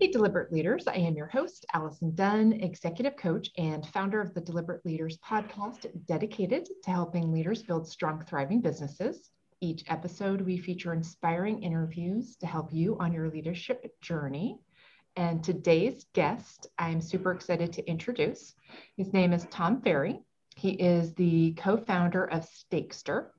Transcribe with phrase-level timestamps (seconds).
[0.00, 0.86] Hey, Deliberate Leaders.
[0.86, 5.86] I am your host, Allison Dunn, executive coach and founder of the Deliberate Leaders podcast,
[6.06, 9.28] dedicated to helping leaders build strong, thriving businesses.
[9.60, 14.58] Each episode, we feature inspiring interviews to help you on your leadership journey.
[15.16, 18.54] And today's guest, I'm super excited to introduce.
[18.96, 20.22] His name is Tom Ferry.
[20.56, 23.32] He is the co founder of Stakester,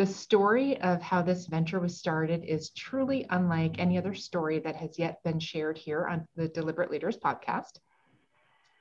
[0.00, 4.74] the story of how this venture was started is truly unlike any other story that
[4.74, 7.80] has yet been shared here on the Deliberate Leaders podcast.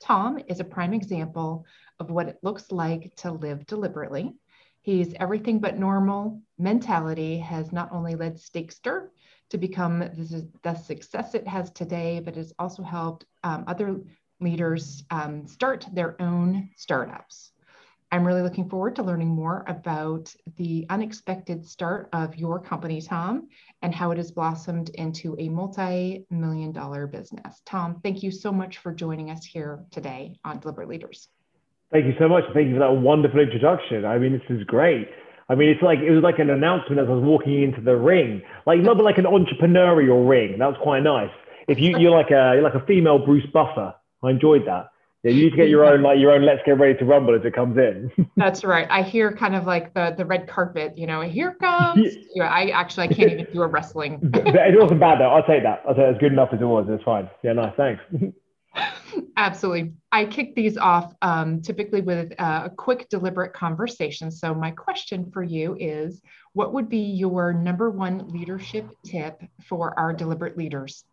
[0.01, 1.65] Tom is a prime example
[1.99, 4.33] of what it looks like to live deliberately.
[4.79, 9.09] He's everything but normal mentality has not only led Stakester
[9.49, 9.99] to become
[10.63, 13.99] the success it has today, but has also helped um, other
[14.39, 17.51] leaders um, start their own startups.
[18.11, 23.49] I'm really looking forward to learning more about the unexpected start of your company, Tom,
[23.83, 27.61] and how it has blossomed into a multi million dollar business.
[27.65, 31.27] Tom, thank you so much for joining us here today on Deliberate Leaders.
[31.91, 32.45] Thank you so much.
[32.53, 34.05] Thank you for that wonderful introduction.
[34.05, 35.07] I mean, this is great.
[35.47, 37.95] I mean, it's like it was like an announcement as I was walking into the
[37.95, 40.57] ring, like not like an entrepreneurial ring.
[40.57, 41.31] That was quite nice.
[41.67, 43.93] If you you're like a you're like a female Bruce Buffer,
[44.23, 44.89] I enjoyed that.
[45.23, 47.35] Yeah, you need to get your own like your own let's get ready to rumble
[47.35, 48.09] as it comes in.
[48.37, 48.87] That's right.
[48.89, 51.99] I hear kind of like the the red carpet, you know, here comes.
[52.05, 52.21] Yeah.
[52.35, 54.19] You know, I actually I can't even do a wrestling.
[54.33, 55.29] it wasn't bad though.
[55.29, 55.83] I'll take that.
[55.87, 56.11] I'll take that.
[56.11, 56.87] It's good enough as it was.
[56.89, 57.29] It's fine.
[57.43, 57.73] Yeah, nice.
[57.75, 58.01] Thanks.
[59.37, 59.93] Absolutely.
[60.11, 64.31] I kick these off um, typically with uh, a quick, deliberate conversation.
[64.31, 66.21] So, my question for you is
[66.53, 71.03] what would be your number one leadership tip for our deliberate leaders?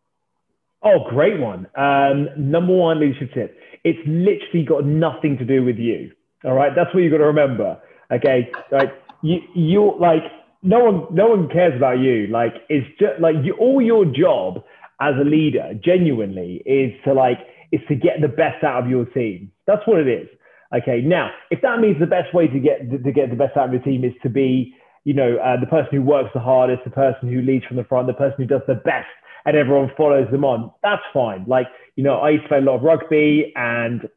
[0.84, 1.66] Oh, great one.
[1.76, 3.58] Um, number one leadership tip.
[3.84, 6.12] It's literally got nothing to do with you.
[6.44, 6.72] All right.
[6.74, 7.80] That's what you've got to remember.
[8.12, 8.50] Okay.
[8.70, 10.22] Like you, you're like
[10.62, 12.26] no one, no one cares about you.
[12.26, 14.62] Like it's just like you, all your job
[15.00, 17.38] as a leader genuinely is to like,
[17.72, 19.50] is to get the best out of your team.
[19.66, 20.28] That's what it is.
[20.74, 21.00] Okay.
[21.00, 23.72] Now, if that means the best way to get, to get the best out of
[23.72, 24.74] your team is to be,
[25.04, 27.84] you know, uh, the person who works the hardest, the person who leads from the
[27.84, 29.06] front, the person who does the best
[29.46, 30.70] and everyone follows them on.
[30.82, 31.44] That's fine.
[31.46, 34.08] Like, you know, I used to play a lot of rugby and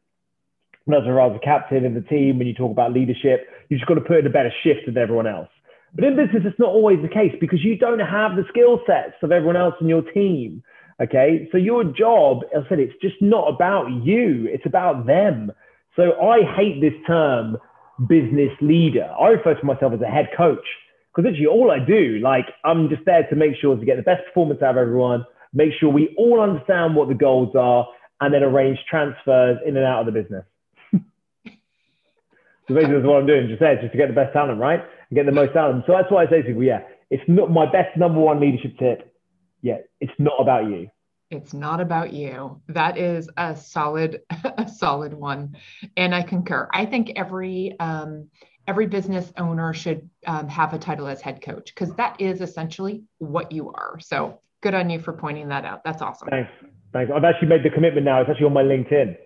[0.84, 3.86] when I was a captain of the team, when you talk about leadership, you just
[3.86, 5.48] got to put in a better shift than everyone else.
[5.94, 9.14] But in business, it's not always the case because you don't have the skill sets
[9.22, 10.62] of everyone else in your team.
[11.00, 11.48] Okay.
[11.52, 15.52] So your job, as I said, it's just not about you, it's about them.
[15.96, 17.56] So I hate this term
[18.08, 19.12] business leader.
[19.20, 20.66] I refer to myself as a head coach
[21.14, 24.02] because literally all I do, like I'm just there to make sure to get the
[24.02, 27.86] best performance out of everyone, make sure we all understand what the goals are,
[28.20, 30.44] and then arrange transfers in and out of the business.
[30.94, 34.80] so basically that's what I'm doing, just there, just to get the best talent, right?
[34.80, 35.84] And get the most out of them.
[35.86, 38.78] So that's why I say to people, yeah, it's not my best number one leadership
[38.78, 39.12] tip.
[39.62, 40.88] Yeah, it's not about you.
[41.30, 42.60] It's not about you.
[42.68, 45.56] That is a solid, a solid one.
[45.96, 46.68] And I concur.
[46.72, 48.28] I think every um,
[48.70, 53.02] every business owner should um, have a title as head coach because that is essentially
[53.18, 53.98] what you are.
[53.98, 55.82] So good on you for pointing that out.
[55.84, 56.28] That's awesome.
[56.30, 56.50] Thanks.
[56.92, 57.10] Thanks.
[57.12, 58.20] I've actually made the commitment now.
[58.20, 59.16] It's actually on my LinkedIn.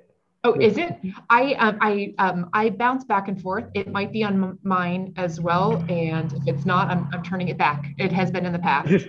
[0.44, 0.94] Oh, is it?
[1.28, 3.64] I um, I um, I bounce back and forth.
[3.74, 7.48] It might be on m- mine as well, and if it's not, I'm, I'm turning
[7.48, 7.86] it back.
[7.96, 8.88] It has been in the past.
[8.88, 9.06] I Just,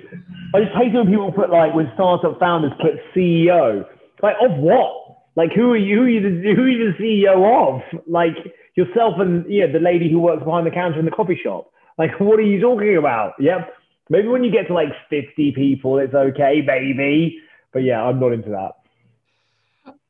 [0.54, 3.86] I just hate when people put like when startup founders put CEO.
[4.24, 4.92] Like of what?
[5.36, 5.98] Like who are you?
[5.98, 7.36] Who are you the, who are you the CEO
[7.68, 7.82] of?
[8.08, 8.38] Like
[8.76, 11.72] yourself and yeah, the lady who works behind the counter in the coffee shop.
[11.98, 13.34] Like, what are you talking about?
[13.40, 13.74] Yep.
[14.10, 17.40] Maybe when you get to like 50 people, it's okay, baby.
[17.74, 18.74] But yeah, I'm not into that.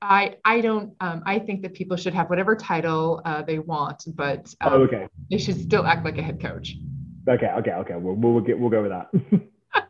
[0.02, 4.04] I I don't um, I think that people should have whatever title uh, they want,
[4.14, 5.08] but um, oh, okay.
[5.32, 6.76] they should still act like a head coach.
[7.28, 7.96] Okay, okay, okay.
[7.96, 9.88] We'll we'll, get, we'll go with that.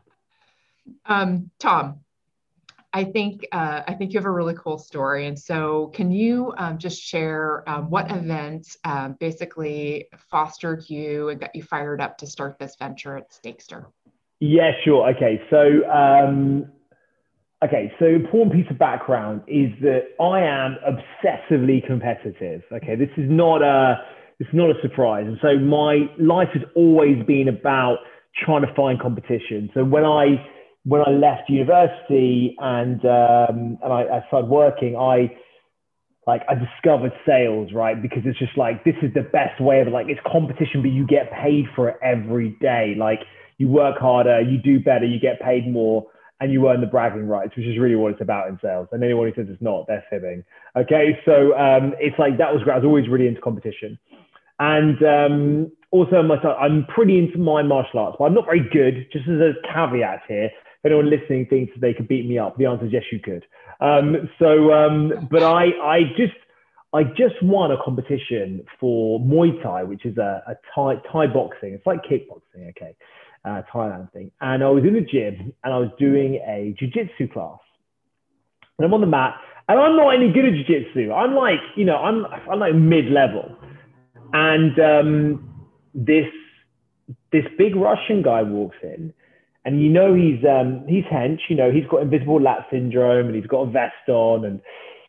[1.06, 2.00] um, Tom,
[2.96, 6.54] I think uh, I think you have a really cool story, and so can you
[6.56, 12.16] um, just share um, what event um, basically fostered you and got you fired up
[12.16, 13.84] to start this venture at Stakester?
[14.40, 15.10] Yeah, sure.
[15.10, 16.72] Okay, so um,
[17.62, 22.62] okay, so important piece of background is that I am obsessively competitive.
[22.72, 23.96] Okay, this is not a
[24.40, 27.98] is not a surprise, and so my life has always been about
[28.42, 29.68] trying to find competition.
[29.74, 30.36] So when I
[30.86, 35.34] when I left university and um, and I, I, started working, I
[36.28, 38.00] like I discovered sales, right?
[38.00, 41.04] Because it's just like this is the best way of like it's competition, but you
[41.04, 42.94] get paid for it every day.
[42.96, 43.18] Like
[43.58, 46.06] you work harder, you do better, you get paid more,
[46.38, 48.86] and you earn the bragging rights, which is really what it's about in sales.
[48.92, 50.44] And anyone who says it's not, they're fibbing.
[50.76, 52.74] Okay, so um, it's like that was great.
[52.74, 53.98] I was always really into competition,
[54.60, 59.08] and um, also myself, I'm pretty into my martial arts, but I'm not very good.
[59.12, 60.50] Just as a caveat here,
[60.86, 63.44] anyone listening thinks they could beat me up, the answer is yes, you could.
[63.80, 66.34] Um, so, um, but I, I just,
[66.92, 71.74] I just won a competition for Muay Thai, which is a, a Thai, Thai boxing.
[71.74, 72.94] It's like kickboxing, okay,
[73.44, 74.30] uh, Thailand thing.
[74.40, 77.58] And I was in the gym and I was doing a jiu-jitsu class.
[78.78, 79.34] And I'm on the mat
[79.68, 81.12] and I'm not any good at jiu-jitsu.
[81.12, 83.56] I'm like, you know, I'm, I'm like mid-level.
[84.32, 86.26] And um, this,
[87.32, 89.12] this big Russian guy walks in
[89.66, 93.34] and you know he's um, he's hench, you know, he's got invisible lat syndrome and
[93.34, 94.60] he's got a vest on and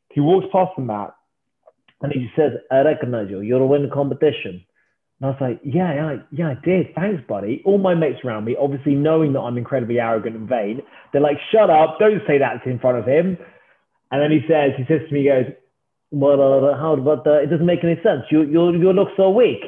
[0.09, 1.15] he walks past the mat
[2.01, 4.65] and he just says, I recognize you, you're winning competition.
[5.21, 6.87] And I was like, yeah, yeah, yeah, I did.
[6.95, 7.61] Thanks, buddy.
[7.65, 10.81] All my mates around me, obviously knowing that I'm incredibly arrogant and vain,
[11.13, 13.37] they're like, shut up, don't say that in front of him.
[14.09, 15.53] And then he says, he says to me, he goes,
[16.09, 18.23] well, uh, how, but uh, it doesn't make any sense.
[18.31, 19.61] You, you, you look so weak.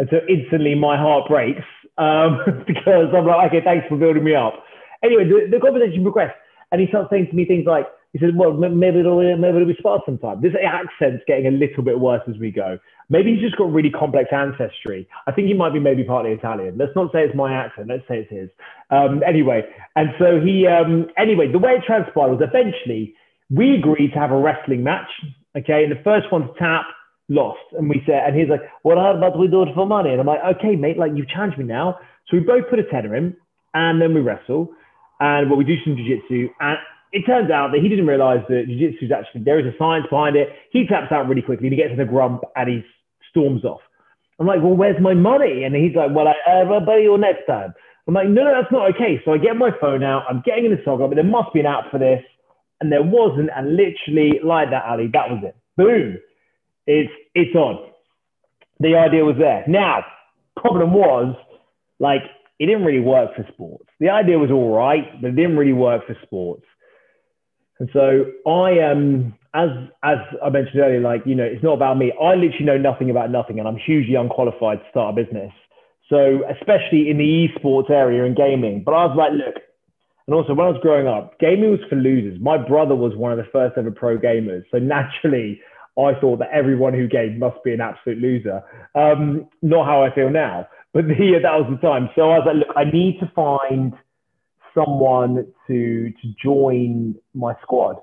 [0.00, 1.62] And so instantly my heart breaks
[1.98, 4.54] um, because I'm like, okay, thanks for building me up.
[5.02, 6.36] Anyway, the, the conversation progressed.
[6.70, 9.66] And he starts saying to me things like, he said, well, maybe it'll, maybe it'll
[9.66, 10.42] be spot sometime.
[10.42, 12.78] This accent's getting a little bit worse as we go.
[13.08, 15.08] Maybe he's just got really complex ancestry.
[15.26, 16.76] I think he might be maybe partly Italian.
[16.76, 17.88] Let's not say it's my accent.
[17.88, 18.50] Let's say it's his.
[18.90, 19.62] Um, anyway,
[19.96, 23.14] and so he, um, anyway, the way it transpired was eventually
[23.50, 25.08] we agreed to have a wrestling match.
[25.56, 25.84] Okay.
[25.84, 26.84] And the first one to tap
[27.32, 27.64] lost.
[27.72, 30.10] And we said, and he's like, well, about we do it for money?
[30.10, 31.98] And I'm like, okay, mate, like you've challenged me now.
[32.28, 33.36] So we both put a tenner in
[33.74, 34.70] and then we wrestle
[35.20, 36.78] and well, we do some jiu-jitsu and
[37.12, 40.06] it turns out that he didn't realize that jiu-jitsu is actually, there is a science
[40.08, 40.48] behind it.
[40.70, 42.84] He taps out really quickly and he gets in a grump and he
[43.30, 43.80] storms off.
[44.38, 45.64] I'm like, well, where's my money?
[45.64, 47.74] And he's like, well, I, uh, I'll pay you next time.
[48.08, 49.20] I'm like, no, no, that's not okay.
[49.24, 50.24] So I get my phone out.
[50.28, 52.22] I'm getting in the sock, but there must be an app for this.
[52.80, 53.50] And there wasn't.
[53.54, 55.56] And literally, like that, Ali, that was it.
[55.76, 56.18] Boom
[56.86, 57.90] it's it's on.
[58.80, 59.64] The idea was there.
[59.68, 60.04] Now,
[60.56, 61.36] problem was
[61.98, 62.22] like
[62.58, 63.88] it didn't really work for sports.
[64.00, 66.64] The idea was all right, but it didn't really work for sports.
[67.78, 69.70] And so I um as
[70.02, 72.12] as I mentioned earlier, like you know, it's not about me.
[72.20, 75.52] I literally know nothing about nothing, and I'm hugely unqualified to start a business.
[76.08, 78.82] So especially in the esports area and gaming.
[78.84, 79.62] But I was like, look,
[80.26, 82.38] and also when I was growing up, gaming was for losers.
[82.40, 85.60] My brother was one of the first ever pro gamers, so naturally
[85.98, 88.62] I thought that everyone who gamed must be an absolute loser.
[88.94, 92.08] Um, not how I feel now, but the, that was the time.
[92.14, 93.92] So I was like, look, I need to find
[94.74, 97.96] someone to to join my squad.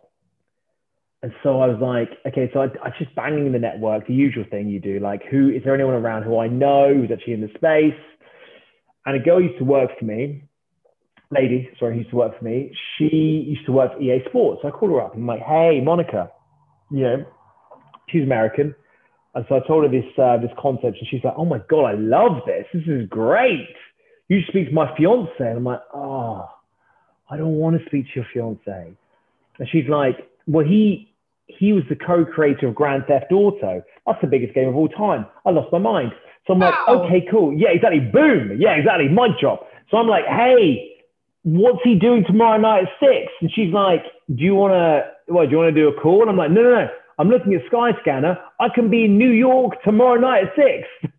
[1.21, 4.45] And so I was like, okay, so I, I just banging the network, the usual
[4.49, 7.41] thing you do, like who is there anyone around who I know who's actually in
[7.41, 7.99] the space?
[9.05, 10.43] And a girl used to work for me,
[11.31, 12.71] lady, sorry, who used to work for me.
[12.97, 14.61] She used to work for EA Sports.
[14.61, 16.31] So I called her up and I'm like, hey, Monica,
[16.91, 17.25] you know,
[18.11, 18.75] she's American.
[19.35, 21.85] And so I told her this uh, this concept, and she's like, "Oh my god,
[21.85, 22.65] I love this!
[22.73, 23.67] This is great."
[24.27, 26.49] You speak to my fiance, and I'm like, "Oh,
[27.29, 28.93] I don't want to speak to your fiance."
[29.59, 31.13] And she's like, "Well, he
[31.45, 33.83] he was the co-creator of Grand Theft Auto.
[34.05, 35.27] That's the biggest game of all time.
[35.45, 36.11] I lost my mind."
[36.47, 37.03] So I'm like, wow.
[37.03, 37.53] "Okay, cool.
[37.53, 37.99] Yeah, exactly.
[37.99, 38.57] Boom.
[38.59, 39.09] Yeah, exactly.
[39.09, 39.59] My job."
[39.91, 40.95] So I'm like, "Hey,
[41.43, 43.31] what's he doing tomorrow night at six?
[43.41, 44.03] And she's like,
[44.33, 45.31] "Do you want to?
[45.31, 45.45] What?
[45.45, 46.89] Do you want to do a call?" And I'm like, "No, no, no.
[47.19, 48.39] I'm looking at Skyscanner.
[48.61, 51.13] I can be in New York tomorrow night at six.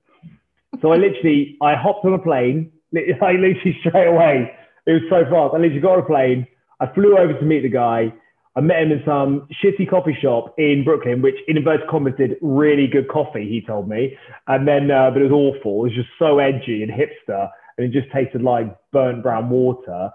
[0.81, 2.73] so I literally, I hopped on a plane.
[2.97, 4.51] I literally straight away.
[4.87, 5.55] It was so fast.
[5.55, 6.47] I literally got on a plane.
[6.81, 8.13] I flew over to meet the guy.
[8.57, 12.37] I met him in some shitty coffee shop in Brooklyn, which in inverted commas did
[12.41, 14.17] really good coffee, he told me.
[14.49, 15.81] And then, uh, but it was awful.
[15.81, 17.49] It was just so edgy and hipster.
[17.77, 20.11] And it just tasted like burnt brown water.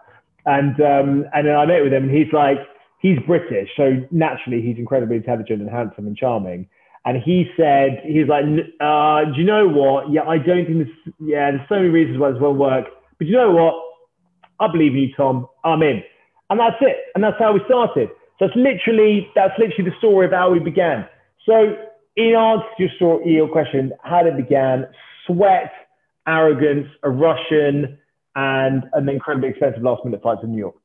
[0.47, 2.57] And, um, and then I met with him and he's like,
[2.99, 6.67] he's British, so naturally he's incredibly intelligent and handsome and charming.
[7.05, 8.43] And he said, he's like,
[8.81, 10.11] uh, do you know what?
[10.11, 12.85] Yeah, I don't think this, yeah, there's so many reasons why this won't work.
[13.19, 13.75] But you know what?
[14.59, 15.47] I believe in you, Tom.
[15.63, 16.01] I'm in.
[16.49, 16.97] And that's it.
[17.13, 18.09] And that's how we started.
[18.39, 21.07] So it's literally, that's literally the story of how we began.
[21.45, 21.75] So
[22.15, 24.87] in answer to your, story, your question, how it began,
[25.27, 25.71] sweat,
[26.27, 27.99] arrogance, a Russian,
[28.35, 30.75] and an incredibly expensive last minute flight to New York.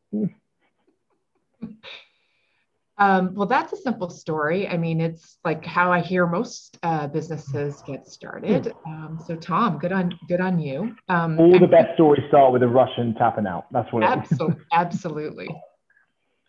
[3.00, 4.69] Um, well, that's a simple story.
[4.69, 8.75] I mean, it's like how I hear most uh, businesses get started.
[8.85, 8.93] Hmm.
[8.93, 10.95] Um, so, Tom, good on good on you.
[11.09, 13.67] Um, All the best stories start with a Russian tapping out.
[13.73, 14.67] That's what absolutely, it is.
[14.73, 15.49] absolutely.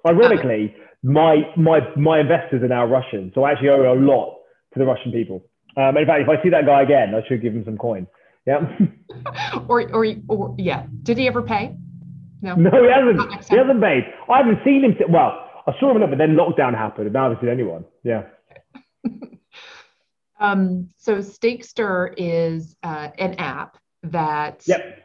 [0.06, 4.40] Ironically, my my my investors are now Russian, so I actually owe a lot
[4.74, 5.46] to the Russian people.
[5.78, 8.08] Um, in fact, if I see that guy again, I should give him some coin.
[8.46, 8.78] Yeah.
[9.70, 10.86] or, or, or, yeah.
[11.04, 11.78] Did he ever pay?
[12.42, 12.56] No.
[12.56, 13.46] No, he hasn't.
[13.50, 14.04] He hasn't paid.
[14.30, 14.96] I haven't seen him.
[15.12, 17.86] Well, I saw him but then lockdown happened, and now I haven't seen anyone.
[18.04, 18.24] Yeah.
[20.40, 25.04] um, so Stakester is uh, an app that yep.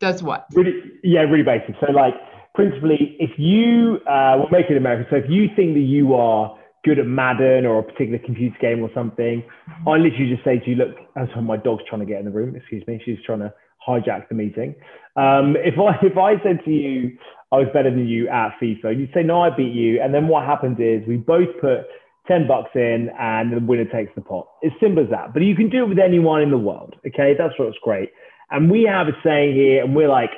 [0.00, 0.46] does what?
[0.54, 0.72] Really,
[1.04, 1.76] yeah, really basic.
[1.80, 2.14] So like
[2.54, 5.06] principally, if you, uh, we'll make it American.
[5.10, 8.82] So if you think that you are good at Madden or a particular computer game
[8.82, 9.44] or something,
[9.86, 12.24] I literally just say to you, look, oh, sorry, my dog's trying to get in
[12.24, 12.56] the room.
[12.56, 13.00] Excuse me.
[13.04, 13.52] She's trying to
[13.86, 14.74] hijack the meeting.
[15.16, 17.18] Um, if I if I said to you,
[17.50, 20.00] I was better than you at FIFA, you'd say, no, I beat you.
[20.02, 21.86] And then what happens is we both put
[22.26, 24.46] 10 bucks in and the winner takes the pot.
[24.60, 25.32] It's simple as that.
[25.32, 26.96] But you can do it with anyone in the world.
[27.06, 27.34] Okay.
[27.38, 28.10] That's what's great.
[28.50, 30.30] And we have a saying here, and we're like,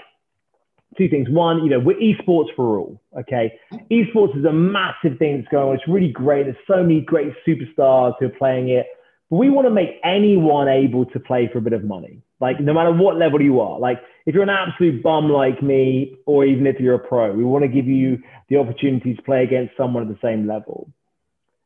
[0.99, 1.29] two things.
[1.29, 3.01] One, you know, we're esports for all.
[3.19, 3.53] Okay.
[3.91, 5.75] Esports is a massive thing that's going on.
[5.75, 6.45] It's really great.
[6.45, 8.87] There's so many great superstars who are playing it.
[9.31, 12.23] But we want to make anyone able to play for a bit of money.
[12.41, 13.79] Like no matter what level you are.
[13.79, 17.45] Like if you're an absolute bum like me, or even if you're a pro, we
[17.45, 18.19] want to give you
[18.49, 20.91] the opportunity to play against someone at the same level.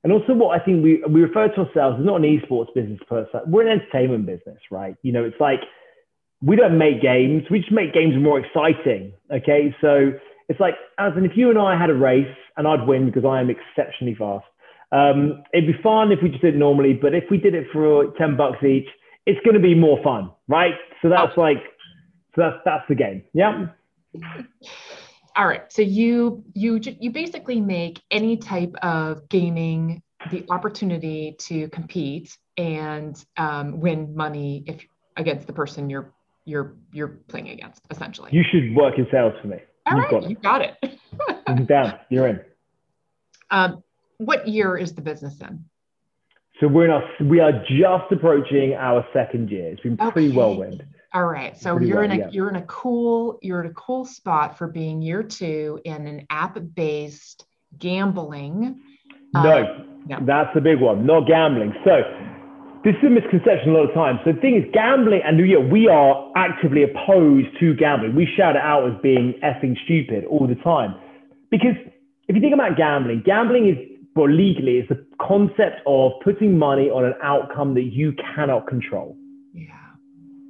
[0.03, 3.01] And also what I think we, we refer to ourselves as not an esports business
[3.09, 3.39] per se.
[3.47, 4.97] We're an entertainment business, right?
[5.03, 5.61] You know, it's like
[6.43, 7.45] we don't make games.
[7.51, 9.15] We just make games more exciting.
[9.33, 9.75] Okay.
[9.81, 10.13] So
[10.49, 13.25] it's like, as in, if you and I had a race and I'd win because
[13.25, 14.45] I am exceptionally fast,
[14.95, 16.95] um, it'd be fun if we just did it normally.
[16.95, 18.87] But if we did it for 10 bucks each,
[19.27, 20.31] it's going to be more fun.
[20.49, 20.75] Right.
[21.03, 21.41] So that's oh.
[21.41, 21.63] like,
[22.35, 23.25] so that's, that's the game.
[23.33, 23.67] Yeah.
[25.37, 25.71] All right.
[25.73, 33.23] So you, you, you basically make any type of gaming the opportunity to compete and
[33.37, 34.87] um, win money if
[35.17, 36.13] against the person you're
[36.45, 38.31] you're you're playing against essentially.
[38.33, 39.59] You should work in sales for me.
[39.87, 41.67] All You've right, got you got it.
[41.69, 42.41] Down, you're in.
[43.51, 43.85] Um,
[44.19, 45.65] what year is the business in?
[46.61, 47.03] So we're not.
[47.21, 49.73] We are just approaching our second year.
[49.73, 50.37] It's been pretty okay.
[50.37, 50.85] whirlwind.
[51.13, 51.57] All right.
[51.57, 52.29] So you're well, in a yeah.
[52.31, 56.27] you're in a cool you're in a cool spot for being year two in an
[56.31, 57.45] app-based
[57.79, 58.81] gambling.
[59.33, 61.07] No, um, no, that's the big one.
[61.07, 61.75] Not gambling.
[61.85, 62.03] So
[62.85, 64.21] this is a misconception a lot of times.
[64.25, 68.15] So the thing is, gambling, and yeah, we are actively opposed to gambling.
[68.15, 70.95] We shout it out as being effing stupid all the time.
[71.51, 71.75] Because
[72.29, 73.77] if you think about gambling, gambling is,
[74.15, 79.17] well, legally, it's the concept of putting money on an outcome that you cannot control.
[79.53, 79.73] Yeah.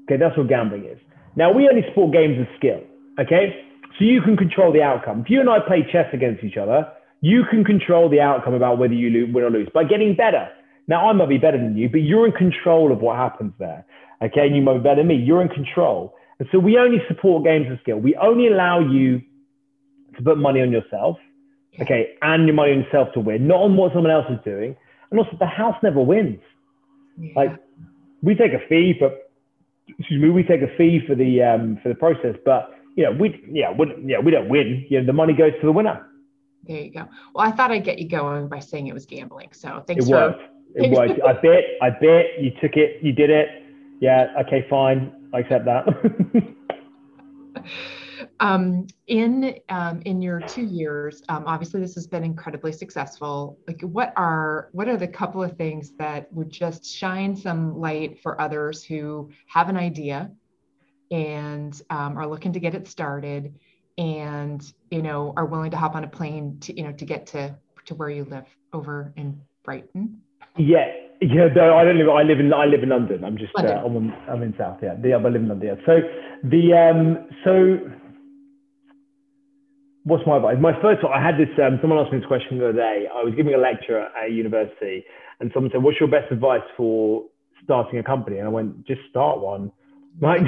[0.05, 0.99] Okay, that's what gambling is.
[1.37, 2.81] Now, we only sport games of skill.
[3.19, 3.65] Okay.
[3.99, 5.21] So you can control the outcome.
[5.21, 6.87] If you and I play chess against each other,
[7.21, 10.49] you can control the outcome about whether you win or lose by getting better.
[10.87, 13.87] Now, I might be better than you, but you're in control of what happens there.
[14.23, 14.47] Okay.
[14.47, 15.17] And you might be better than me.
[15.17, 16.15] You're in control.
[16.39, 17.97] And so we only support games of skill.
[17.97, 19.23] We only allow you
[20.17, 21.17] to put money on yourself.
[21.81, 22.15] Okay.
[22.23, 24.77] And your money on yourself to win, not on what someone else is doing.
[25.11, 26.41] And also, the house never wins.
[27.19, 27.33] Yeah.
[27.37, 27.57] Like,
[28.23, 29.31] we take a fee, but
[29.99, 33.13] excuse me, we take a fee for the um, for the process, but you know,
[33.13, 34.87] we yeah, we, yeah, we don't win.
[34.89, 36.07] You know, the money goes to the winner.
[36.67, 37.07] There you go.
[37.35, 39.51] Well, I thought I'd get you going by saying it was gambling.
[39.53, 40.35] So thanks it for was.
[40.75, 41.11] It was.
[41.25, 41.65] I bet.
[41.83, 43.03] I bet you took it.
[43.03, 43.49] You did it.
[44.01, 44.33] Yeah.
[44.47, 44.67] Okay.
[44.71, 45.13] Fine.
[45.35, 46.55] I accept that.
[48.41, 53.59] um, in um, in your two years, um, obviously this has been incredibly successful.
[53.67, 58.21] Like, what are what are the couple of things that would just shine some light
[58.23, 60.31] for others who have an idea
[61.11, 63.55] and um, are looking to get it started,
[63.99, 67.27] and you know are willing to hop on a plane to you know to get
[67.29, 67.55] to
[67.87, 70.21] to where you live over in Brighton?
[70.57, 70.87] Yeah,
[71.21, 71.49] yeah.
[71.55, 72.09] No, I don't live.
[72.09, 72.53] I live in.
[72.53, 73.25] I live in London.
[73.25, 73.53] I'm just.
[73.57, 74.79] Uh, I'm, I'm in South.
[74.83, 74.95] Yeah.
[75.01, 75.69] The, I live in London.
[75.69, 75.87] Yeah.
[75.87, 76.01] So
[76.43, 77.29] the um.
[77.45, 77.79] So
[80.05, 80.57] what's my advice?
[80.61, 81.05] My first.
[81.05, 81.49] I had this.
[81.59, 83.07] Um, someone asked me this question the other day.
[83.13, 85.05] I was giving a lecture at a university,
[85.41, 87.25] and someone said, "What's your best advice for
[87.65, 89.73] starting a company?" And I went, "Just start one.
[90.21, 90.43] Like,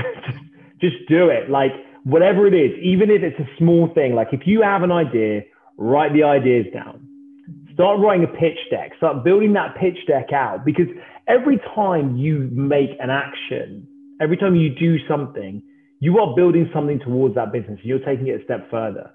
[0.81, 1.51] just do it.
[1.51, 1.73] Like,
[2.05, 4.15] whatever it is, even if it's a small thing.
[4.15, 5.43] Like, if you have an idea,
[5.77, 7.01] write the ideas down."
[7.75, 8.93] Start writing a pitch deck.
[8.97, 10.87] Start building that pitch deck out because
[11.27, 13.87] every time you make an action,
[14.21, 15.61] every time you do something,
[15.99, 17.81] you are building something towards that business.
[17.83, 19.11] You're taking it a step further.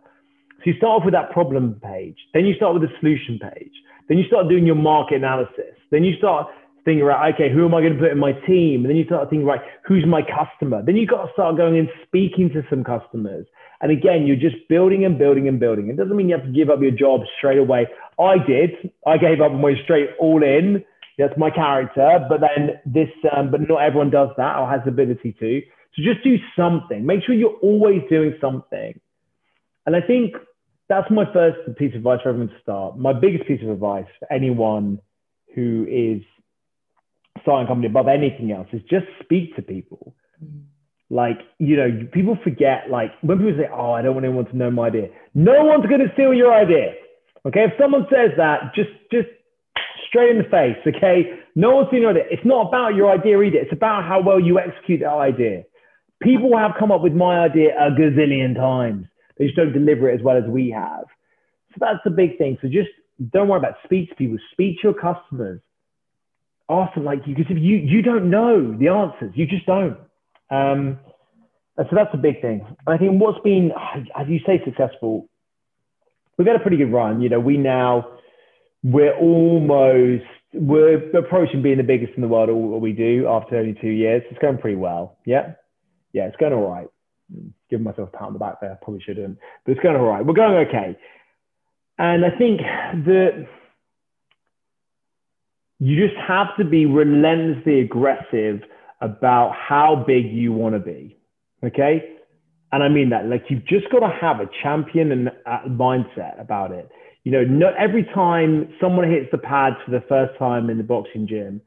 [0.64, 3.74] So you start off with that problem page, then you start with the solution page,
[4.08, 6.48] then you start doing your market analysis, then you start
[6.86, 8.82] thinking, right, okay, who am I going to put in my team?
[8.82, 10.84] And then you start thinking, right, who's my customer?
[10.84, 13.46] Then you've got to start going and speaking to some customers.
[13.82, 15.90] And again, you're just building and building and building.
[15.90, 17.88] It doesn't mean you have to give up your job straight away.
[18.20, 18.92] I did.
[19.06, 20.84] I gave up and went straight all in.
[21.18, 22.26] That's my character.
[22.30, 25.62] But then this, um, but not everyone does that or has the ability to.
[25.96, 27.06] So just do something.
[27.06, 29.00] Make sure you're always doing something.
[29.86, 30.36] And I think
[30.92, 32.98] that's my first piece of advice for everyone to start.
[32.98, 35.00] My biggest piece of advice for anyone
[35.56, 36.22] who is
[37.42, 40.14] starting a company above anything else is just speak to people.
[40.44, 40.64] Mm.
[41.10, 44.58] Like you know people forget like when people say oh i don't want anyone to
[44.58, 45.08] know my idea.
[45.34, 46.92] No one's going to steal your idea.
[47.46, 47.64] Okay?
[47.64, 49.30] If someone says that just just
[50.10, 51.40] straight in the face okay?
[51.56, 52.26] No one's stealing your idea.
[52.30, 53.60] It's not about your idea either.
[53.60, 55.64] It's about how well you execute that idea.
[56.22, 59.08] People have come up with my idea a gazillion times
[59.42, 61.06] They just don't deliver it as well as we have.
[61.72, 62.60] So that's the big thing.
[62.62, 62.90] So just
[63.34, 65.62] don't worry about speak to people, speak to your customers.
[66.70, 69.98] Them like you because if you you don't know the answers, you just don't.
[70.52, 71.00] Um,
[71.76, 72.66] so that's a big thing.
[72.88, 73.72] I think what's been,
[74.16, 75.28] as you say, successful.
[76.38, 77.20] We've had a pretty good run.
[77.20, 78.20] You know, we now
[78.84, 83.76] we're almost we're approaching being the biggest in the world what we do after only
[83.82, 84.22] two years.
[84.30, 85.18] It's going pretty well.
[85.26, 85.54] Yeah,
[86.14, 86.88] yeah, it's going all right.
[87.70, 90.26] Giving myself a pat on the back there, probably shouldn't, but it's going all right.
[90.26, 90.98] We're going okay.
[91.98, 92.62] And I think
[93.06, 93.48] that
[95.80, 98.62] you just have to be relentlessly aggressive
[99.02, 101.18] about how big you want to be.
[101.64, 102.18] Okay.
[102.72, 106.40] And I mean that, like, you've just got to have a champion and uh, mindset
[106.40, 106.90] about it.
[107.24, 110.84] You know, not every time someone hits the pads for the first time in the
[110.84, 111.62] boxing gym,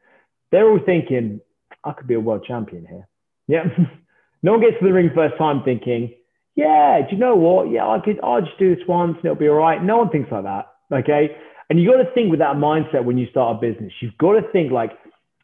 [0.50, 1.40] they're all thinking,
[1.84, 3.08] I could be a world champion here.
[3.46, 3.64] Yeah.
[4.44, 6.12] no one gets to the ring first time thinking,
[6.54, 7.70] yeah, do you know what?
[7.70, 9.82] Yeah, I could, I'll just do this once and it'll be all right.
[9.82, 10.66] No one thinks like that.
[10.92, 11.34] Okay.
[11.70, 13.90] And you got to think with that mindset when you start a business.
[14.00, 14.90] You've got to think like,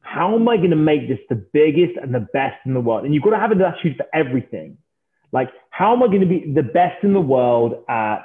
[0.03, 3.07] how am I going to make this the biggest and the best in the world?
[3.07, 4.77] And you've got to have an attitude for everything.
[5.33, 8.19] Like, how am I going to be the best in the world at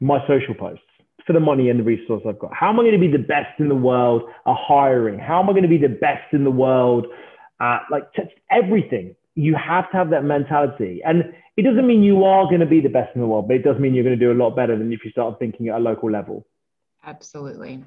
[0.00, 0.82] my social posts
[1.24, 2.52] for the money and the resource I've got?
[2.52, 5.20] How am I going to be the best in the world at hiring?
[5.20, 7.06] How am I going to be the best in the world
[7.60, 8.08] at like
[8.50, 9.14] everything?
[9.34, 11.00] You have to have that mentality.
[11.04, 13.56] And it doesn't mean you are going to be the best in the world, but
[13.56, 15.68] it does mean you're going to do a lot better than if you start thinking
[15.68, 16.46] at a local level.
[17.04, 17.84] Absolutely.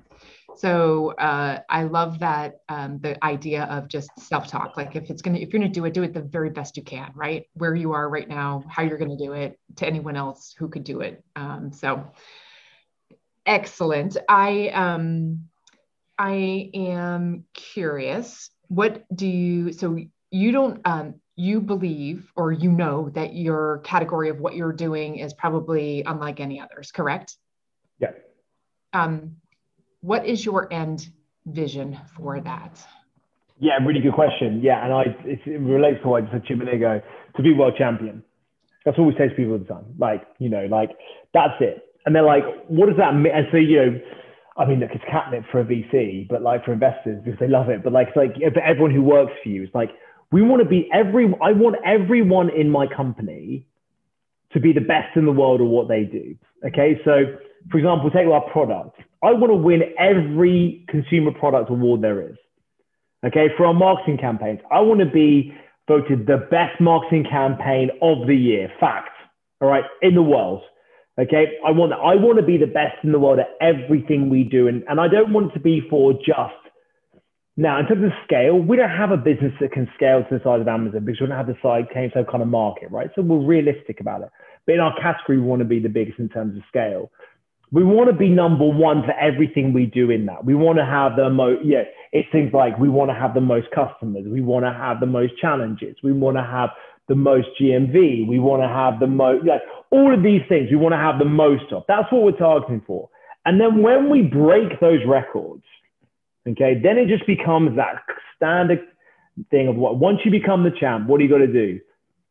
[0.58, 4.76] So uh, I love that um, the idea of just self-talk.
[4.76, 6.84] Like if it's gonna, if you're gonna do it, do it the very best you
[6.84, 7.46] can, right?
[7.54, 10.84] Where you are right now, how you're gonna do it to anyone else who could
[10.84, 11.24] do it.
[11.36, 12.12] Um, so
[13.46, 14.18] excellent.
[14.28, 15.46] I um,
[16.18, 18.50] I am curious.
[18.68, 19.72] What do you?
[19.72, 19.98] So
[20.30, 25.18] you don't um, you believe or you know that your category of what you're doing
[25.18, 27.38] is probably unlike any others, correct?
[28.00, 28.12] Yeah.
[28.94, 29.36] Um,
[30.02, 31.10] what is your end
[31.46, 32.86] vision for that?
[33.60, 34.62] Yeah, really good question.
[34.62, 37.02] Yeah, and I it relates to what I just said two minutes ago.
[37.38, 38.24] To be world champion,
[38.86, 39.86] that's what we say to people all the time.
[39.98, 40.92] Like, you know, like
[41.34, 41.84] that's it.
[42.06, 43.34] And they're like, what does that mean?
[43.34, 44.00] And so, you know,
[44.58, 47.70] I mean, look, it's catnip for a VC, but like for investors because they love
[47.70, 47.84] it.
[47.84, 49.90] But like, it's like for everyone who works for you, it's like
[50.36, 51.34] we want to be every.
[51.42, 53.66] I want everyone in my company
[54.52, 56.36] to be the best in the world at what they do.
[56.68, 57.38] Okay, so
[57.72, 59.00] for example, take our product.
[59.24, 62.36] I want to win every consumer product award there is.
[63.26, 65.54] Okay, for our marketing campaigns, I want to be
[65.88, 68.70] voted the best marketing campaign of the year.
[68.78, 69.16] Fact.
[69.62, 70.64] All right, in the world.
[71.18, 74.44] Okay, I want I want to be the best in the world at everything we
[74.44, 76.65] do, and, and I don't want to be for just
[77.58, 78.58] now in terms of scale.
[78.58, 81.28] We don't have a business that can scale to the size of Amazon because we
[81.28, 83.10] don't have the size same kind of market, right?
[83.16, 84.30] So we're realistic about it.
[84.66, 87.12] But in our category, we want to be the biggest in terms of scale
[87.72, 90.46] we want to be number one for everything we do in that.
[90.46, 93.42] We want to have the most, yeah, it seems like we want to have the
[93.42, 94.26] most customers.
[94.28, 95.98] We want to have the most challenges.
[96.04, 96.70] We want to have
[97.08, 98.28] the most GMV.
[98.28, 101.20] We want to have the most, like all of these things we want to have
[101.20, 101.84] the most of.
[101.88, 103.10] That's what we're targeting for.
[103.46, 105.64] And then when we break those records,
[106.48, 108.04] okay, then it just becomes that
[108.36, 108.80] standard
[109.52, 111.80] thing of what, once you become the champ, what do you got to do?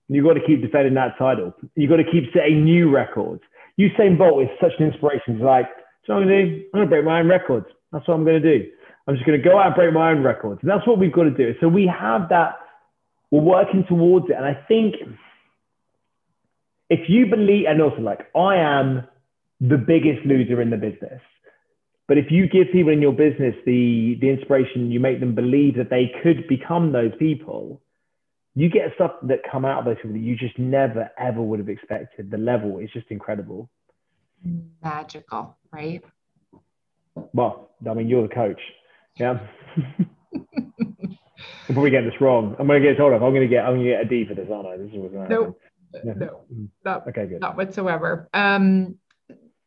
[0.08, 1.54] You've got to keep defending that title.
[1.76, 3.42] You've got to keep setting new records.
[3.78, 5.36] Usain Bolt is such an inspiration.
[5.36, 5.66] He's like,
[6.06, 6.64] so I'm going to do?
[6.74, 7.66] I'm to break my own records.
[7.92, 8.70] That's what I'm going to do.
[9.06, 10.60] I'm just going to go out and break my own records.
[10.62, 11.54] And that's what we've got to do.
[11.60, 12.56] So we have that,
[13.30, 14.36] we're working towards it.
[14.36, 14.94] And I think
[16.90, 19.06] if you believe, and also like, I am
[19.60, 21.20] the biggest loser in the business.
[22.06, 25.76] But if you give people in your business the, the inspiration, you make them believe
[25.76, 27.80] that they could become those people,
[28.54, 31.58] you get stuff that come out of those people that you just never ever would
[31.58, 32.30] have expected.
[32.30, 33.70] The level is just incredible.
[34.82, 36.02] Magical, right?
[37.32, 38.60] Well, I mean, you're the coach.
[39.16, 39.38] Yeah.
[41.68, 42.54] I'm probably getting this wrong.
[42.58, 43.22] I'm gonna get told off.
[43.22, 44.76] I'm gonna get I'm gonna get a D for this, aren't I?
[44.76, 45.60] This is what's gonna nope.
[46.04, 46.12] Yeah.
[46.16, 46.68] No, mm.
[46.84, 47.40] not, okay, good.
[47.40, 48.28] Not whatsoever.
[48.34, 48.96] Um,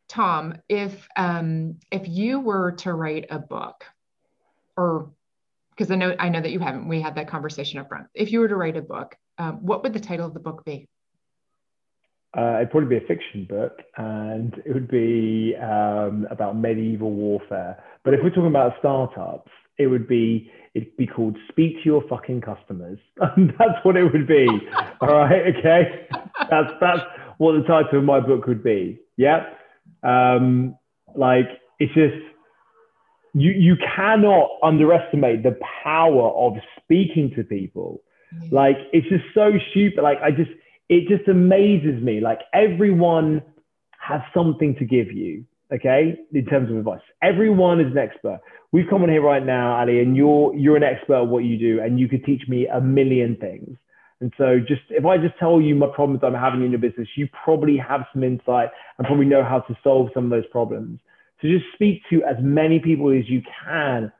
[0.08, 3.84] Tom, if um, if you were to write a book,
[4.76, 5.10] or
[5.70, 6.88] because I know I know that you haven't.
[6.88, 8.06] We had that conversation up front.
[8.14, 10.64] If you were to write a book, um, what would the title of the book
[10.64, 10.88] be?
[12.36, 17.82] Uh, it'd probably be a fiction book, and it would be um, about medieval warfare.
[18.04, 22.02] But if we're talking about startups, it would be it'd be called "Speak to Your
[22.08, 24.46] Fucking Customers." that's what it would be.
[25.00, 26.06] All right, okay.
[26.50, 27.02] That's that's
[27.38, 29.00] what the title of my book would be.
[29.16, 29.46] Yeah.
[30.08, 30.76] Um,
[31.14, 32.16] like it's just
[33.34, 38.00] you you cannot underestimate the power of speaking to people.
[38.34, 38.54] Mm-hmm.
[38.54, 40.02] Like it's just so stupid.
[40.02, 40.50] Like I just
[40.88, 42.20] it just amazes me.
[42.20, 43.42] Like everyone
[44.00, 47.00] has something to give you, okay, in terms of advice.
[47.22, 48.40] Everyone is an expert.
[48.72, 51.58] We've come on here right now, Ali, and you're you're an expert at what you
[51.58, 53.76] do, and you could teach me a million things.
[54.20, 57.08] And so just if I just tell you my problems I'm having in your business,
[57.16, 61.00] you probably have some insight and probably know how to solve some of those problems.
[61.40, 64.10] So just speak to as many people as you can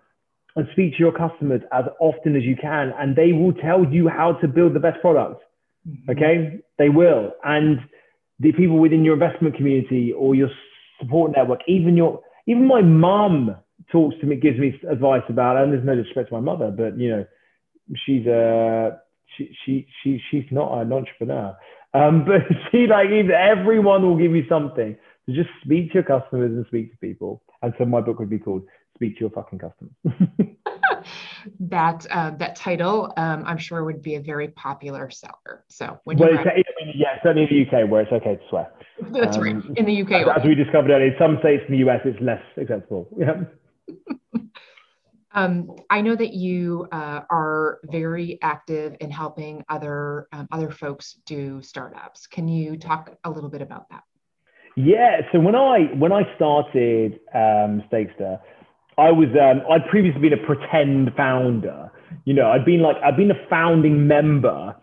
[0.55, 4.09] and speak to your customers as often as you can, and they will tell you
[4.09, 5.43] how to build the best product.
[5.89, 6.11] Mm-hmm.
[6.11, 7.33] Okay, they will.
[7.45, 7.79] And
[8.41, 10.49] the people within your investment community or your
[11.01, 13.57] support network, even your, even my mum
[13.91, 16.99] talks to me, gives me advice about, and there's no disrespect to my mother, but
[16.99, 17.27] you know,
[18.05, 19.01] she's a,
[19.39, 21.57] she, she, she, she's not an entrepreneur.
[21.95, 24.97] Um, but she like everyone will give you something.
[25.27, 27.43] So just speak to your customers and speak to people.
[27.63, 28.63] And so my book would be called
[28.95, 29.93] Speak to Your Fucking Customers.
[31.61, 35.65] that uh, that title, um, I'm sure, would be a very popular seller.
[35.69, 36.39] So when well, you
[36.95, 38.73] yeah, certainly in the UK where it's okay to swear.
[39.13, 39.77] That's um, right.
[39.77, 42.21] In the UK, as, as we discovered earlier, in some states in the US, it's
[42.21, 43.09] less acceptable.
[43.17, 43.45] Yeah.
[45.33, 51.19] Um, I know that you uh, are very active in helping other um, other folks
[51.27, 52.27] do startups.
[52.27, 54.05] Can you talk a little bit about that?
[54.77, 55.21] Yeah.
[55.33, 58.41] So when I when I started um, Stakester,
[58.97, 61.91] I was um, I'd previously been a pretend founder.
[62.25, 64.75] You know, I'd been like I'd been a founding member,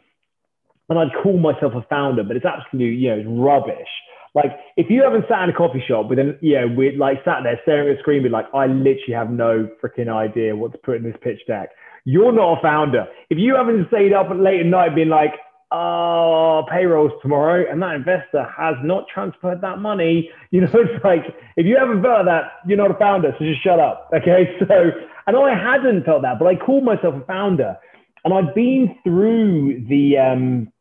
[0.90, 3.90] and I'd call myself a founder, but it's absolute you know it's rubbish.
[4.36, 7.44] Like if you haven't sat in a coffee shop with an yeah with like sat
[7.44, 10.78] there staring at a screen with like I literally have no freaking idea what to
[10.80, 11.70] put in this pitch deck.
[12.04, 13.06] You're not a founder.
[13.30, 15.32] If you haven't stayed up late at night being like,
[15.72, 20.30] oh, payroll's tomorrow, and that investor has not transferred that money.
[20.52, 21.24] You know, it's like
[21.56, 24.12] if you haven't felt that, you're not a founder, so just shut up.
[24.16, 24.56] Okay.
[24.60, 24.92] So,
[25.28, 27.76] and I hadn't felt that, but I called myself a founder,
[28.24, 30.72] and I'd been through the, um,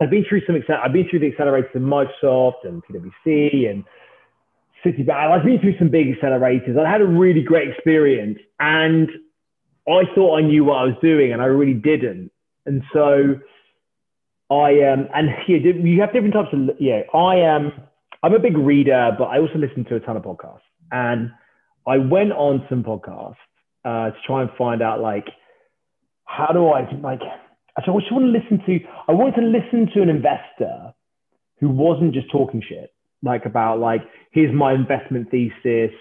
[0.00, 3.84] I've been through some, I've been through the accelerators of Microsoft and PwC and
[4.84, 5.10] Citibank.
[5.10, 6.78] I've been through some big accelerators.
[6.78, 9.08] I had a really great experience, and
[9.88, 12.30] I thought I knew what I was doing, and I really didn't.
[12.66, 13.36] And so
[14.50, 17.02] I um and yeah, you have different types of yeah.
[17.12, 17.72] I am um,
[18.22, 20.60] I'm a big reader, but I also listen to a ton of podcasts.
[20.90, 21.30] And
[21.86, 23.36] I went on some podcasts
[23.84, 25.26] uh, to try and find out like
[26.24, 27.20] how do I like.
[27.76, 28.78] I just want to listen to.
[29.08, 30.94] I wanted to listen to an investor
[31.60, 35.92] who wasn't just talking shit, like about like here's my investment thesis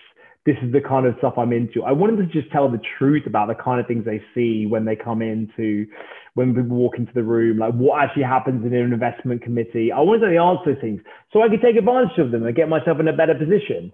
[0.45, 1.83] this is the kind of stuff I'm into.
[1.83, 4.83] I wanted to just tell the truth about the kind of things they see when
[4.83, 5.85] they come into,
[6.33, 9.91] when people walk into the room, like what actually happens in an investment committee.
[9.91, 12.99] I wanted to answer things so I could take advantage of them and get myself
[12.99, 13.93] in a better position.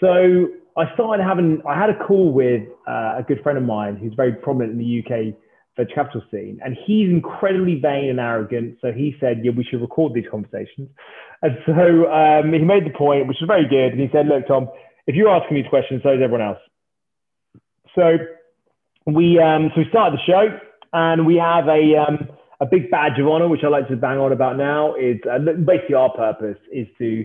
[0.00, 3.96] So I started having, I had a call with uh, a good friend of mine
[3.96, 5.36] who's very prominent in the UK
[5.84, 8.78] venture capital scene, and he's incredibly vain and arrogant.
[8.80, 10.88] So he said, yeah, we should record these conversations.
[11.42, 13.92] And so um, he made the point, which was very good.
[13.92, 14.68] And he said, look, Tom,
[15.06, 16.58] if you're asking these questions, so is everyone else.
[17.94, 18.18] So
[19.06, 20.58] we um, so we started the show,
[20.92, 22.28] and we have a um,
[22.60, 24.94] a big badge of honor, which I like to bang on about now.
[24.94, 27.24] Is uh, basically our purpose is to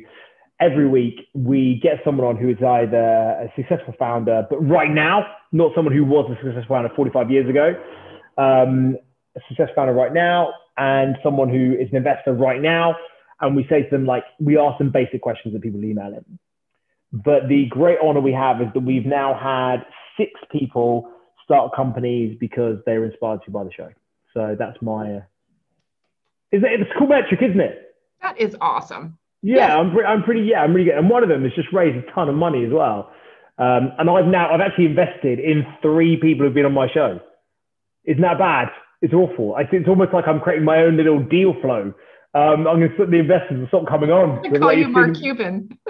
[0.59, 5.25] every week we get someone on who is either a successful founder, but right now,
[5.51, 7.73] not someone who was a successful founder 45 years ago,
[8.37, 8.97] um,
[9.35, 12.95] a successful founder right now, and someone who is an investor right now.
[13.41, 16.39] And we say to them, like, we ask them basic questions that people email in.
[17.11, 19.85] But the great honor we have is that we've now had
[20.17, 21.11] six people
[21.43, 23.89] start companies because they were inspired to by the show.
[24.33, 25.15] So that's my.
[25.17, 25.21] Uh,
[26.51, 27.95] is it, it's a cool metric, isn't it?
[28.21, 29.17] That is awesome.
[29.41, 29.77] Yeah, yeah.
[29.77, 30.41] I'm, pre- I'm pretty.
[30.41, 30.97] Yeah, I'm really good.
[30.97, 33.11] And one of them has just raised a ton of money as well.
[33.57, 37.19] Um, and I've now I've actually invested in three people who've been on my show.
[38.05, 38.67] Isn't that bad?
[39.01, 39.55] It's awful.
[39.55, 41.93] I think it's almost like I'm creating my own little deal flow.
[42.33, 44.45] Um, I'm going to the investors will stop coming on.
[44.45, 45.69] I call you Mark Cuban.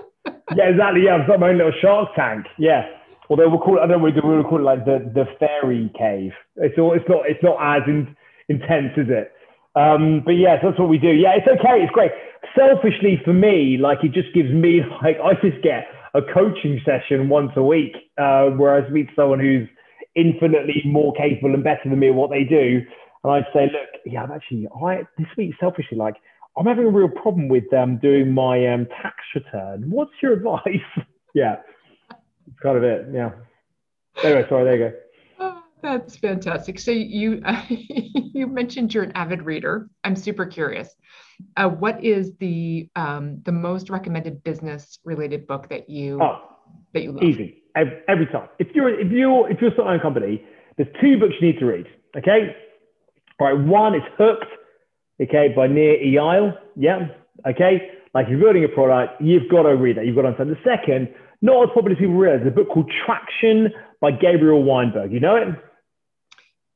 [0.55, 1.05] yeah, exactly.
[1.05, 2.45] Yeah, I've got my own little Shark Tank.
[2.57, 2.83] Yeah.
[3.29, 6.31] Although we'll call it, I don't know, we'll call it like the, the fairy cave.
[6.57, 8.15] It's all, it's not, it's not as in,
[8.49, 9.31] intense, is it?
[9.75, 11.09] Um, but yes, that's what we do.
[11.09, 11.83] Yeah, it's okay.
[11.83, 12.11] It's great.
[12.55, 17.27] Selfishly for me, like it just gives me like I just get a coaching session
[17.27, 19.67] once a week uh, where I meet someone who's
[20.15, 22.81] infinitely more capable and better than me at what they do,
[23.23, 26.15] and I'd say, look, yeah, I'm actually I this week selfishly like
[26.57, 29.89] I'm having a real problem with um, doing my um, tax return.
[29.89, 31.05] What's your advice?
[31.33, 31.57] yeah,
[32.09, 33.07] it's kind of it.
[33.13, 33.31] Yeah.
[34.23, 34.63] Anyway, sorry.
[34.63, 34.97] There you go.
[35.39, 36.79] Oh, that's fantastic.
[36.79, 39.89] So you uh, you mentioned you're an avid reader.
[40.03, 40.95] I'm super curious.
[41.57, 46.41] Uh, what is the um, the most recommended business related book that you oh,
[46.93, 47.23] that you love?
[47.23, 48.49] Easy every, every time.
[48.59, 50.43] If you're if you're if you're starting a company,
[50.77, 51.87] there's two books you need to read.
[52.17, 52.55] Okay.
[53.39, 53.67] All right.
[53.67, 54.45] One is Hooked
[55.21, 56.57] okay, by Nir Eyal.
[56.75, 57.07] Yeah,
[57.47, 57.89] okay.
[58.13, 60.05] Like you're building a product, you've got to read that.
[60.05, 60.51] You've got to understand.
[60.51, 61.09] The second,
[61.41, 65.11] not as popular as people realize, there's a book called Traction by Gabriel Weinberg.
[65.11, 65.47] You know it?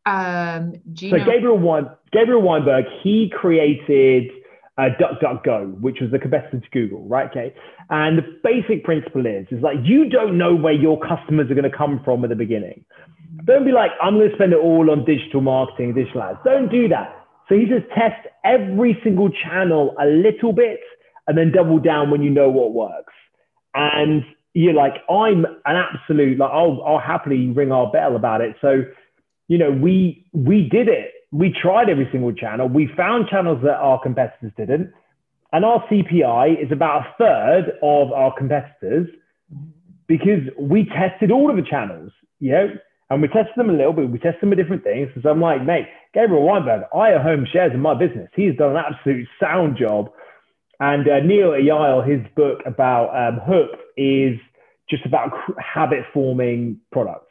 [0.05, 4.31] Um, so Gabriel, Wein- Gabriel Weinberg, he created
[4.79, 7.29] uh, DuckDuckGo, which was the competitor to Google, right?
[7.29, 7.53] Okay.
[7.89, 11.69] And the basic principle is, is like you don't know where your customers are going
[11.69, 12.85] to come from at the beginning.
[13.45, 16.39] Don't be like, I'm going to spend it all on digital marketing, digital ads.
[16.45, 17.25] Don't do that.
[17.49, 20.79] So he says test every single channel a little bit
[21.27, 23.13] and then double down when you know what works.
[23.73, 28.55] And you're like, I'm an absolute, like, I'll, I'll happily ring our bell about it.
[28.61, 28.83] So,
[29.47, 31.11] you know, we, we did it.
[31.31, 32.67] We tried every single channel.
[32.67, 34.91] We found channels that our competitors didn't.
[35.51, 39.07] And our CPI is about a third of our competitors
[40.07, 42.69] because we tested all of the channels, you know,
[43.09, 44.09] and we tested them a little bit.
[44.09, 45.09] We tested them with different things.
[45.21, 48.29] So I'm like, mate, Gabriel Weinberg, I own home shares in my business.
[48.35, 50.11] He's done an absolute sound job.
[50.79, 54.39] And uh, Nir Eyal, his book about um, Hook is
[54.89, 57.28] just about habit forming products.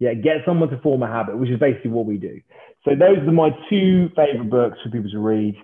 [0.00, 2.40] Yeah, get someone to form a habit, which is basically what we do.
[2.84, 5.54] So those are my two favorite books for people to read.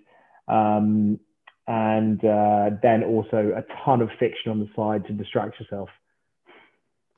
[0.46, 1.18] Um,
[1.66, 5.88] and uh, then also a ton of fiction on the side to distract yourself.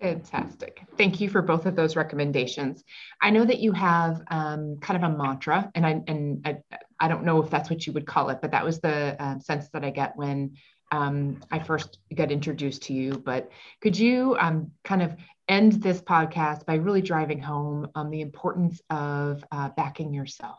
[0.00, 0.80] Fantastic.
[0.96, 2.84] Thank you for both of those recommendations.
[3.20, 6.58] I know that you have um, kind of a mantra, and I and I,
[7.00, 9.40] I, don't know if that's what you would call it, but that was the uh,
[9.40, 10.52] sense that I get when
[10.92, 13.14] um, I first got introduced to you.
[13.18, 13.50] But
[13.80, 15.16] could you um, kind of
[15.48, 20.58] end this podcast by really driving home um, the importance of uh, backing yourself?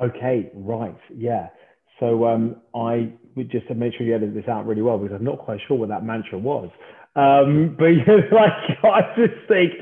[0.00, 1.48] Okay, right, yeah.
[2.00, 5.24] So um, I would just make sure you edit this out really well because I'm
[5.24, 6.70] not quite sure what that mantra was.
[7.14, 8.52] Um, but yeah, like
[8.84, 9.72] I just think,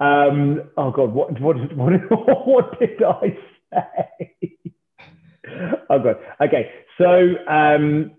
[0.00, 1.92] um, oh god, what what what
[2.46, 3.36] what did I
[3.72, 4.58] say?
[5.90, 6.16] oh god.
[6.40, 8.12] Okay, so um,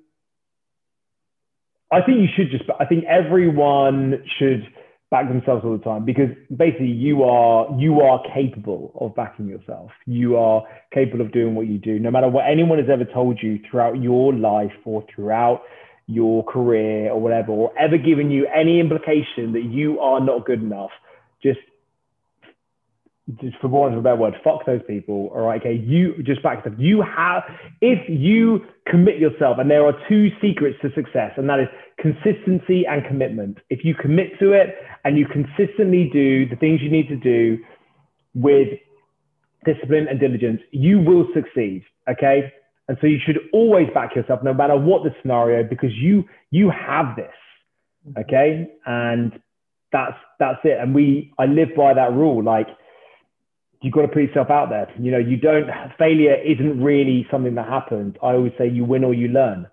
[1.92, 2.66] I think you should just.
[2.80, 4.68] I think everyone should
[5.16, 9.90] back themselves all the time because basically you are you are capable of backing yourself.
[10.06, 10.62] You are
[10.94, 14.02] capable of doing what you do, no matter what anyone has ever told you throughout
[14.02, 15.62] your life or throughout
[16.08, 20.62] your career or whatever, or ever given you any implication that you are not good
[20.62, 20.92] enough.
[21.42, 21.60] Just
[23.42, 25.32] just for want of a better word, fuck those people.
[25.34, 25.74] All right, okay.
[25.74, 26.74] You just back stuff.
[26.78, 27.44] You have,
[27.82, 31.68] if you commit yourself, and there are two secrets to success, and that is
[32.00, 33.58] consistency and commitment.
[33.70, 37.58] If you commit to it and you consistently do the things you need to do
[38.36, 38.68] with
[39.66, 41.84] discipline and diligence, you will succeed.
[42.08, 42.52] Okay.
[42.88, 46.70] And so you should always back yourself, no matter what the scenario, because you you
[46.70, 47.34] have this.
[48.20, 48.68] Okay.
[48.86, 49.32] And
[49.92, 50.78] that's that's it.
[50.80, 52.44] And we I live by that rule.
[52.44, 52.68] Like
[53.86, 54.92] you've got to put yourself out there.
[55.00, 55.70] You know, you don't,
[56.00, 58.16] failure isn't really something that happens.
[58.24, 59.68] I always say you win or you learn.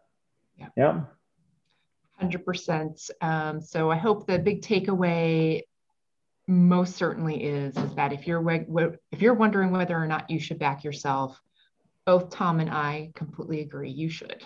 [0.58, 0.68] Yeah.
[0.76, 1.00] yeah?
[2.22, 3.10] 100%.
[3.22, 5.62] Um, so I hope the big takeaway
[6.46, 8.46] most certainly is, is that if you're,
[9.10, 11.40] if you're wondering whether or not you should back yourself,
[12.04, 13.90] both Tom and I completely agree.
[13.90, 14.44] You should.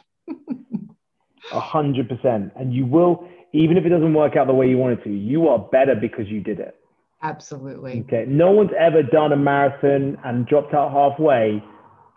[1.53, 2.53] A hundred percent.
[2.55, 5.49] And you will, even if it doesn't work out the way you wanted to, you
[5.49, 6.77] are better because you did it.
[7.23, 8.05] Absolutely.
[8.07, 8.25] Okay.
[8.29, 11.63] No one's ever done a marathon and dropped out halfway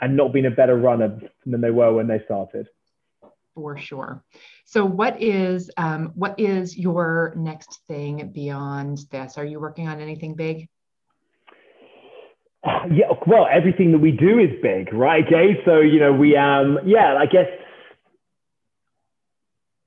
[0.01, 2.67] and not been a better runner than they were when they started.
[3.55, 4.23] For sure.
[4.65, 9.38] So, what is um, what is your next thing beyond this?
[9.38, 10.67] Are you working on anything big?
[12.91, 15.25] Yeah, well, everything that we do is big, right?
[15.25, 17.47] Okay, so you know, we um, yeah, I guess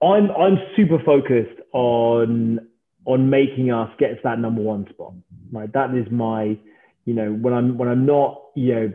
[0.02, 2.66] I'm I'm super focused on
[3.04, 5.12] on making us get to that number one spot.
[5.50, 5.72] Right.
[5.72, 6.56] That is my,
[7.04, 8.92] you know, when I'm when I'm not, you know,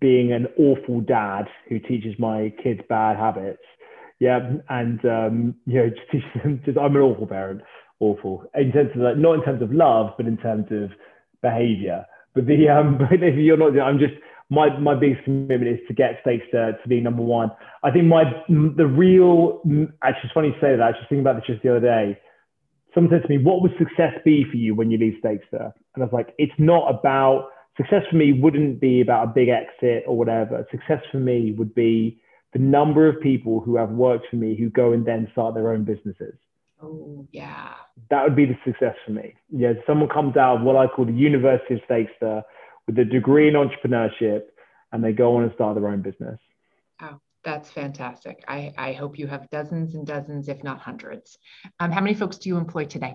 [0.00, 3.62] being an awful dad who teaches my kids bad habits.
[4.20, 4.38] Yeah.
[4.68, 7.62] And um, you know, just teach them just I'm an awful parent,
[8.00, 8.44] awful.
[8.54, 10.90] In terms of like, not in terms of love, but in terms of
[11.42, 12.04] behavior.
[12.34, 14.14] But the um but if you're not I'm just
[14.50, 17.50] my my biggest commitment is to get Stakes to, to be number one.
[17.82, 19.62] I think my the real
[20.02, 20.82] actually it's funny to say that.
[20.82, 22.18] I was just thinking about this just the other day
[22.96, 25.72] someone said to me, What would success be for you when you leave Stakester?
[25.94, 29.48] And I was like, It's not about success for me, wouldn't be about a big
[29.48, 30.66] exit or whatever.
[30.70, 32.18] Success for me would be
[32.54, 35.72] the number of people who have worked for me who go and then start their
[35.72, 36.34] own businesses.
[36.82, 37.74] Oh, yeah.
[38.10, 39.34] That would be the success for me.
[39.50, 42.42] Yeah, someone comes out of what I call the University of Stakester
[42.86, 44.42] with a degree in entrepreneurship
[44.92, 46.38] and they go on and start their own business.
[47.02, 48.44] Oh, that's fantastic.
[48.48, 51.38] I, I hope you have dozens and dozens, if not hundreds.
[51.78, 53.14] Um, how many folks do you employ today?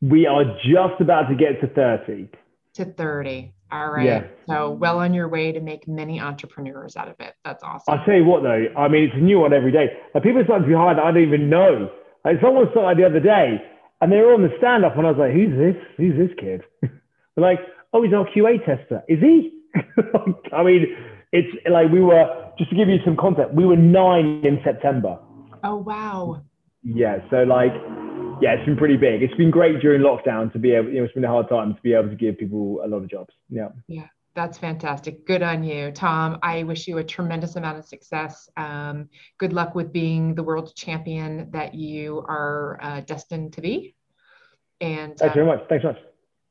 [0.00, 2.30] We are just about to get to 30.
[2.74, 3.52] To 30.
[3.72, 4.06] All right.
[4.06, 4.22] Yeah.
[4.48, 7.34] So well on your way to make many entrepreneurs out of it.
[7.44, 7.92] That's awesome.
[7.92, 9.88] I'll tell you what though, I mean it's a new one every day.
[10.14, 11.90] Like people starting to be hired I don't even know.
[12.24, 13.60] Like someone started the other day
[14.00, 15.76] and they were on the stand up and I was like, Who's this?
[15.96, 16.62] Who's this kid?
[17.36, 17.58] like,
[17.92, 19.02] oh he's our QA tester.
[19.08, 19.56] Is he?
[20.52, 20.86] I mean,
[21.32, 22.26] it's like we were
[22.58, 25.18] just to give you some context, we were nine in September.
[25.64, 26.42] Oh wow.
[26.82, 27.18] Yeah.
[27.30, 27.72] So like
[28.40, 29.22] yeah, it's been pretty big.
[29.22, 31.74] It's been great during lockdown to be able, you know, it's been a hard time
[31.74, 33.34] to be able to give people a lot of jobs.
[33.50, 33.68] Yeah.
[33.86, 34.06] Yeah.
[34.34, 35.26] That's fantastic.
[35.26, 36.38] Good on you, Tom.
[36.42, 38.48] I wish you a tremendous amount of success.
[38.56, 43.94] Um, good luck with being the world champion that you are uh, destined to be.
[44.80, 45.68] And thanks very uh, much.
[45.68, 45.98] Thanks much.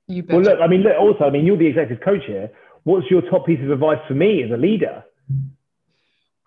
[0.08, 0.36] You bet.
[0.36, 2.52] Well, look, I mean, look, also, I mean, you're the executive coach here.
[2.84, 5.04] What's your top piece of advice for me as a leader?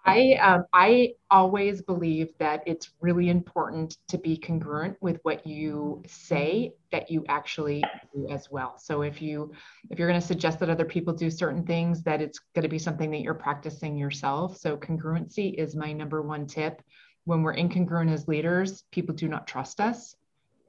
[0.05, 6.03] I um, I always believe that it's really important to be congruent with what you
[6.07, 8.79] say that you actually do as well.
[8.79, 9.53] So if you
[9.90, 12.68] if you're going to suggest that other people do certain things, that it's going to
[12.68, 14.57] be something that you're practicing yourself.
[14.57, 16.83] So congruency is my number one tip.
[17.25, 20.16] When we're incongruent as leaders, people do not trust us,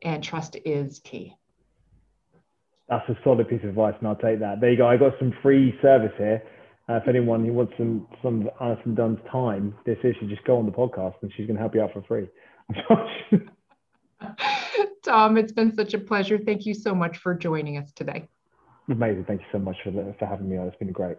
[0.03, 1.35] and trust is key.
[2.89, 4.59] That's a solid piece of advice, and I'll take that.
[4.59, 4.87] There you go.
[4.87, 6.43] I got some free service here
[6.89, 10.65] uh, if anyone who wants some some Alison Dunn's time, this issue, just go on
[10.65, 12.27] the podcast and she's going to help you out for free.
[15.03, 16.37] Tom, it's been such a pleasure.
[16.37, 18.27] Thank you so much for joining us today.
[18.89, 19.25] Amazing.
[19.25, 20.67] Thank you so much for, for having me on.
[20.67, 21.17] It's been great.